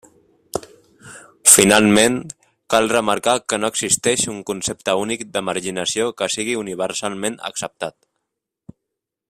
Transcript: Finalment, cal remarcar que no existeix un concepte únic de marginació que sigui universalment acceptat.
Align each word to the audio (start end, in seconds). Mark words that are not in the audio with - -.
Finalment, 1.55 2.15
cal 2.75 2.89
remarcar 2.93 3.35
que 3.53 3.59
no 3.63 3.71
existeix 3.73 4.23
un 4.33 4.39
concepte 4.51 4.95
únic 5.03 5.25
de 5.37 5.45
marginació 5.51 6.11
que 6.23 6.33
sigui 6.37 6.57
universalment 6.63 7.39
acceptat. 7.51 7.99